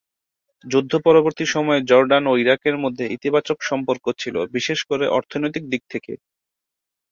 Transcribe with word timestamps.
যুদ্ধ 0.65 0.91
পূর্ববর্তী 1.03 1.45
সময়ে 1.47 1.85
জর্ডান 1.89 2.23
ও 2.27 2.43
ইরাকের 2.43 2.75
মধ্যে 2.77 3.05
ইতিবাচক 3.15 3.57
সম্পর্ক 3.61 4.05
ছিল, 4.17 4.35
বিশেষ 4.55 4.79
করে 4.89 5.05
অর্থনৈতিক 5.17 5.63
দিক 5.71 5.83
থেকে। 5.89 6.13